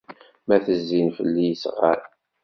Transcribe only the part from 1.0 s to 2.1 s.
fell-i yesɣan.